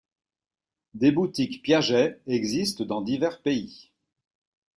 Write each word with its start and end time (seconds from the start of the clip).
Des 0.95 1.11
boutiques 1.11 1.61
Piaget 1.61 2.19
existent 2.25 2.85
dans 2.85 3.03
divers 3.03 3.39
pays. 3.39 3.91